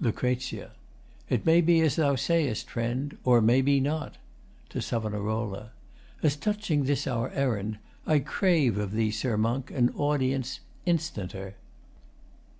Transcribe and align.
LUC. 0.00 0.22
It 1.28 1.44
may 1.44 1.60
be 1.60 1.80
as 1.80 1.96
thou 1.96 2.14
sayest, 2.14 2.70
friend, 2.70 3.18
Or 3.24 3.40
may 3.40 3.60
be 3.60 3.80
not. 3.80 4.16
[To 4.68 4.80
SAV.] 4.80 5.72
As 6.22 6.36
touching 6.36 6.84
this 6.84 7.08
our 7.08 7.30
errand, 7.30 7.78
I 8.06 8.20
crave 8.20 8.78
of 8.78 8.92
thee, 8.92 9.10
Sir 9.10 9.36
Monk, 9.36 9.72
an 9.72 9.90
audience 9.96 10.60
Instanter. 10.86 11.56